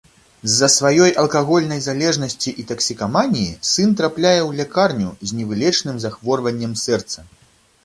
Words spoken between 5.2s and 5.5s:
з